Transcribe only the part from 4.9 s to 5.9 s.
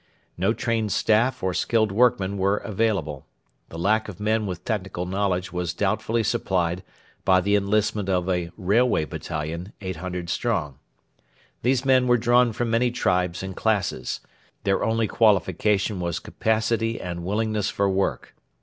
knowledge was